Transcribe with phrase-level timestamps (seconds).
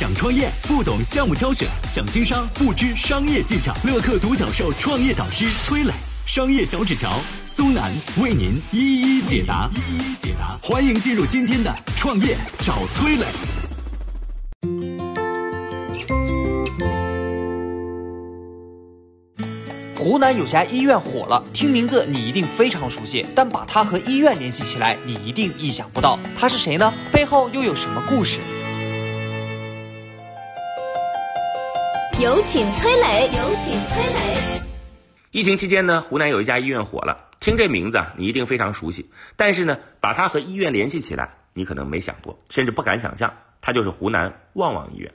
[0.00, 3.74] 想创业不懂项目挑选，想经商不知商业技巧。
[3.84, 5.92] 乐客独角兽创业导师崔磊，
[6.24, 9.68] 商业小纸条苏南为您一一解答。
[9.74, 13.26] 一一解答，欢迎进入今天的创业找崔磊。
[19.98, 26.90] 湖南有家医院火了，听名字你一定非常熟悉，但把它和医院联系起来，你一定意想不到，他是谁呢？
[27.12, 28.38] 背后又有什么故事？
[32.22, 34.62] 有请崔磊，有请崔磊。
[35.30, 45.10] 疫情期间呢，湖南有一家医院火了，听这名字啊，你一定非常熟悉，但是呢，把它和医院联系起来，你可能没想过，甚至不敢想象，它就是湖南旺旺医院。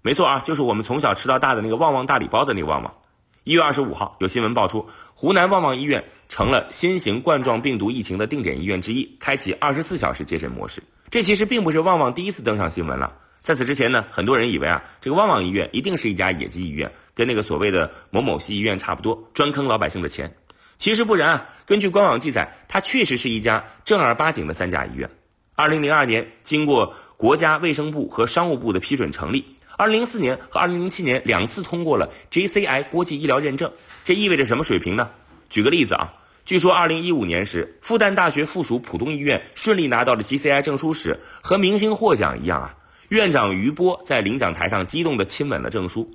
[0.00, 2.94] 没错啊，就是我们从小吃到大的那个旺旺大礼包的那个旺旺。
[3.42, 10.80] 一月二十五号，有新闻爆出，湖南旺旺医院成了新型冠状病毒疫情的定点医院之一，开启二十四小时接诊模式。
[11.10, 13.12] 这其实并不是旺旺第一次登上新闻了，
[13.44, 20.34] 在此之前呢，很多人以为啊，这个旺旺医院一定是一家野鸡医院，跟那个所谓的某某西医院差不多，专坑老百姓的钱。
[20.78, 25.10] 其实不然啊，根据官网记载，它确实是一家正儿八经的三甲医院。
[25.54, 29.44] 二零零二年，经过国家卫生部和商务部的批准成立。
[29.76, 33.70] 二零零四年和二零零七年两次通过了 JCI 国际医疗认证，
[34.04, 35.10] 这意味着什么水平呢？
[35.50, 36.14] 举个例子啊，
[36.46, 42.74] 据说二零一五年时，复旦大学附属浦东医院顺利拿到了 JCI 证书时，和明星获奖一样啊，
[43.08, 46.10] 院长于波在领奖台上激动地亲吻了证书。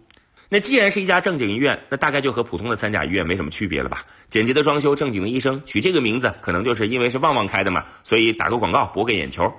[0.49, 4.03] 那既然是一家正经医院，那大概就和普通的三甲医院没什么区别了吧？
[4.29, 9.53] 简洁的装修，正经的医生，取这个名字，可能就是因为是旺旺开的嘛，所以打个广告博个眼球，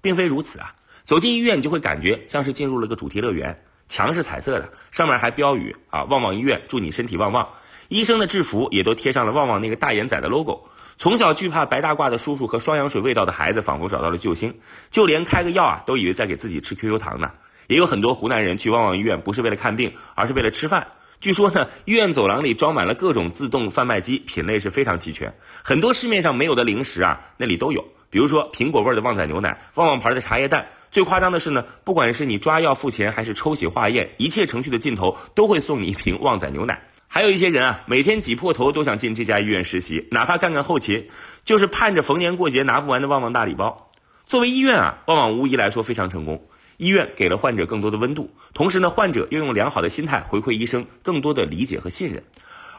[0.00, 0.74] 并非如此啊。
[1.04, 3.56] 走进医院，你就会感觉像是进入了个主题乐园。
[3.88, 7.48] 墙是彩色的，上面还标语啊，旺旺医院祝你身体旺旺。
[7.88, 10.66] 医生的制服也都贴上了旺旺那个大眼仔的 logo。
[10.98, 14.54] 从小惧怕白大褂的叔叔和双氧水味道的孩子，仿佛找到了救星。
[14.90, 17.30] 就连开个药啊，都以为在给自己吃 QQ 糖呢。
[17.66, 20.86] 也有很多湖南人去旺旺医院，不是为了看病，而是为了吃饭。
[21.20, 25.32] 据说呢，医院走廊里装满了各种自动贩卖机，品类是非常齐全。
[25.62, 27.84] 很多市面上没有的零食啊，那里都有。
[28.10, 30.68] 比如说苹果味的旺仔牛奶，旺旺牌的茶叶蛋。
[30.90, 36.82] 最夸张的是呢，不管是你抓药付钱，还是抽血化验，一切程序的尽头都会送你一瓶旺仔牛奶。
[37.14, 41.08] 还有一些人啊，每天挤破头都想进这家医院实习，哪怕干干后勤，
[41.44, 43.90] 就是盼着逢年过节拿不完的旺旺大礼包。
[44.24, 46.42] 作为医院啊，旺旺无疑来说非常成功。
[46.78, 52.24] 医院给了患者更多的温度，同时呢，患者又用良好的心态回馈医生更多的理解和信任。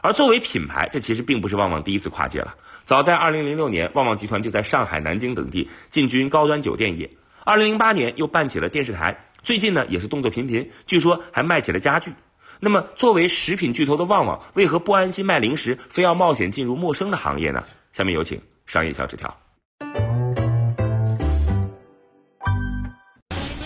[0.00, 2.56] 而作为品牌，这其实并不是旺旺第一次跨界了。
[2.84, 7.08] 早在2006年，旺旺集团就在上海、南京等地进军高端酒店业。
[7.44, 12.12] 二零零八年又办起了电视台，最近呢也是动作频频，据说还卖起了家具。
[12.60, 17.62] 那么作为食品巨头的旺旺，为何不安心卖零食，非要冒险进入陌生的行业呢？
[17.92, 19.36] 下面有请商业小纸条。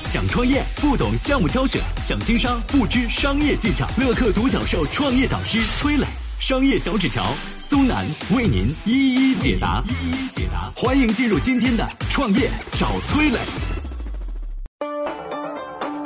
[0.03, 3.87] 想创业不懂项目挑选，想经商不知商业技巧。
[3.99, 6.07] 乐客独角兽创业导师崔磊，
[6.41, 7.27] 商业小纸条
[7.59, 9.85] 苏南为您一一解答。
[9.87, 13.39] 一一解答，欢迎进入今天的创业找崔磊。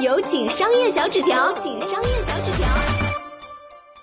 [0.03, 2.67] 有请商业小纸条，请商业小纸条。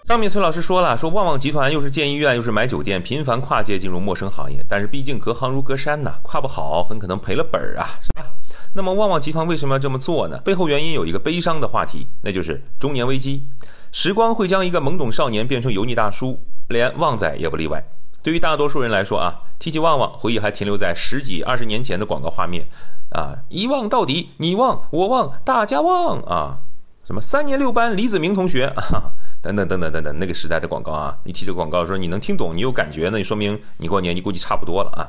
[0.08, 8.26] 上面崔老师说了，说旺旺集团又是建医院又是买酒店，频繁跨界进入陌生行业，但是毕竟隔行如隔山呐，跨不好很可能赔了本儿啊，是吧？
[8.74, 10.38] 那么旺旺集团为什么要这么做呢？
[10.38, 13.46] 背后原因有一个悲伤的话题，那就是中年危机。
[13.92, 16.40] 时光会将一个懵懂少年变成油腻大叔，
[16.70, 17.84] 连旺仔也不例外。
[18.24, 22.66] 对于大多数人来说啊，提起旺旺，回忆还停留在十几二十年前的广告画面，
[23.12, 26.60] 啊，一旺到底，你旺我旺大家旺啊，
[27.06, 29.12] 什么三年六班李子明同学 啊，
[29.42, 35.04] 等等等等等等，那个时代的广告啊，你提这个广告说你能听懂，你有感觉，那说明你跟我年纪估计差不多了啊。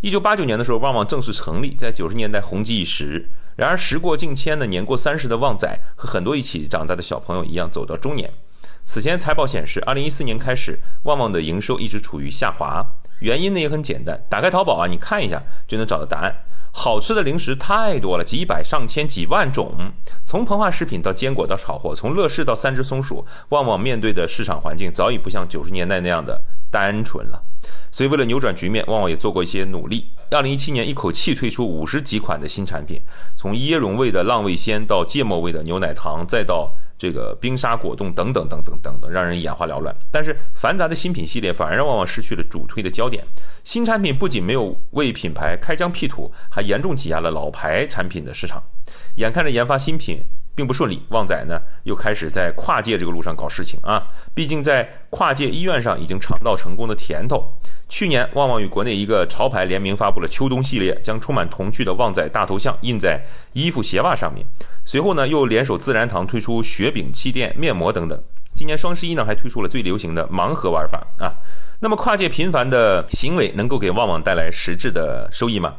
[0.00, 3.28] 一九八九年的时候，旺旺正式成立，在九十年代红极一时。
[3.56, 8.30] 然而时过境迁呢，年过三十的旺仔和很多一起长大的小朋友一样，走到中年。
[8.84, 12.86] 此前财报显示，二零一四年开始，旺旺的营收一直处于下滑。
[13.20, 16.34] 原因呢也很简单，打开淘宝啊，你看一下就能找到答案。
[16.70, 19.72] 好吃的零食太多了，几百上千几万种，
[20.24, 27.42] 从膨化食品到坚果到炒货，从乐事到三只松鼠，旺旺面对的市场环境早已不像九十年代那样的单纯了。
[27.90, 30.10] 所以为了扭转局面，旺旺也做过一些努力。
[30.30, 33.00] 二零一七年一口气推出五十几款的新产品，
[33.34, 36.72] 从椰蓉味的浪味仙到芥末味的牛奶糖，再到。
[36.98, 39.94] 这个冰沙果冻等等等等等等，让人眼花缭乱。
[40.10, 43.24] 但是繁杂的新品系列反而让旺旺失去了主推的焦点。
[43.62, 48.62] 新产品不仅没有为品牌开疆辟土，还严重挤压了老牌产品的市场。
[49.16, 50.24] 眼看着研发新品
[50.58, 54.02] 并不顺利，旺仔呢又开始在跨界这个路上搞事情啊。
[54.34, 57.48] 毕竟在跨界医院上已经尝到成功的甜头。
[57.88, 64.44] 去年，旺旺与国内一个潮牌联名发布了秋冬系列，将充满童趣的旺仔大头像印在衣服鞋袜上面。
[64.84, 68.20] 随后呢，又联手自然堂推出雪饼、气垫、面膜等等。
[68.52, 71.32] 今年双十一呢，还推出了最流行的盲盒玩法啊。
[71.78, 75.76] 那么跨界频繁的行为能够给旺旺带来实质的收益吗？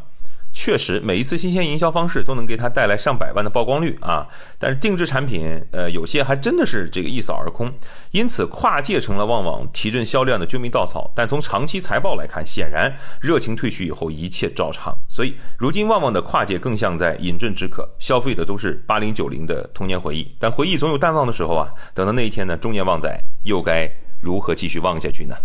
[0.61, 4.27] 确实，每一次新鲜营销方式都能给他带来上百万的曝光率啊！
[4.57, 7.71] 但是定制产品，呃，有些还真的是这个一扫而空。
[8.11, 11.09] 因此，跨界成了旺旺提振销量的救命稻草。
[11.15, 14.93] 但从长期财报来看，显然热情退去以后，一切照常。
[15.07, 20.29] 所以，如今旺旺的跨界更像在饮鸩止渴，消费的都是八零九零的童年回忆。
[20.37, 21.71] 但回忆总有淡忘的时候啊！
[21.93, 23.09] 等到那一天呢，中年旺仔
[23.45, 23.89] 又该
[24.21, 25.37] 如何继续旺下去呢？